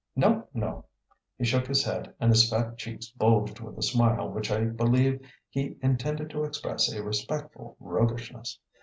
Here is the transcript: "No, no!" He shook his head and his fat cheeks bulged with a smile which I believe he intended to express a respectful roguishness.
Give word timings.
"No, 0.15 0.47
no!" 0.51 0.85
He 1.37 1.45
shook 1.45 1.67
his 1.67 1.83
head 1.83 2.15
and 2.19 2.31
his 2.31 2.49
fat 2.49 2.75
cheeks 2.75 3.09
bulged 3.09 3.59
with 3.59 3.77
a 3.77 3.83
smile 3.83 4.29
which 4.31 4.49
I 4.51 4.63
believe 4.63 5.23
he 5.47 5.77
intended 5.83 6.27
to 6.31 6.43
express 6.43 6.91
a 6.91 7.03
respectful 7.03 7.77
roguishness. 7.79 8.57